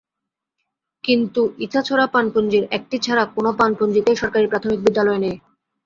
কিন্তু 1.03 1.41
ইছাছড়া 1.65 2.05
পানপুঞ্জির 2.07 2.65
একটি 2.77 2.97
ছাড়া 3.05 3.23
কোনো 3.35 3.49
পানপুঞ্জিতেই 3.59 4.17
সরকারি 4.21 4.45
প্রাথমিক 4.47 4.79
বিদ্যালয় 4.83 5.19
নেই। 5.19 5.35